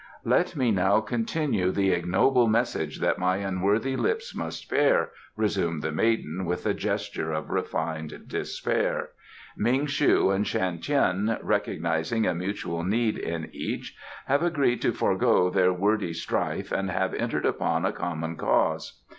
"Let 0.25 0.55
me 0.55 0.71
now 0.71 0.99
continue 0.99 1.71
the 1.71 1.91
ignoble 1.91 2.47
message 2.47 3.01
that 3.01 3.19
my 3.19 3.37
unworthy 3.37 3.95
lips 3.95 4.33
must 4.35 4.67
bear," 4.67 5.11
resumed 5.35 5.83
the 5.83 5.91
maiden, 5.91 6.45
with 6.45 6.65
a 6.65 6.73
gesture 6.73 7.31
of 7.31 7.51
refined 7.51 8.23
despair. 8.25 9.09
"Ming 9.55 9.85
shu 9.85 10.31
and 10.31 10.47
Shan 10.47 10.79
Tien, 10.79 11.37
recognizing 11.43 12.25
a 12.25 12.33
mutual 12.33 12.83
need 12.83 13.19
in 13.19 13.49
each, 13.53 13.95
have 14.25 14.41
agreed 14.41 14.81
to 14.81 14.91
forego 14.91 15.51
their 15.51 15.71
wordy 15.71 16.13
strife 16.13 16.71
and 16.71 16.89
have 16.89 17.13
entered 17.13 17.45
upon 17.45 17.85
a 17.85 17.91
common 17.93 18.37
cause. 18.37 19.01